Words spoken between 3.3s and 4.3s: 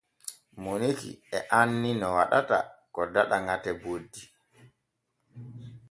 ŋate boddi.